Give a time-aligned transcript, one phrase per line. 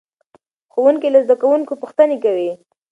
[0.73, 2.51] ښوونکی له زده کوونکو پوښتنې کوي.